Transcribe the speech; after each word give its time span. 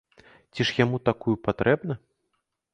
Ці 0.53 0.65
ж 0.69 0.75
яму 0.85 0.97
такую 1.11 1.35
патрэбна? 1.51 2.01